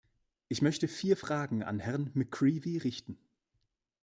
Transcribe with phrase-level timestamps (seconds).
[0.47, 3.19] Ich möchte vier Fragen an Herrn McCreevy richten.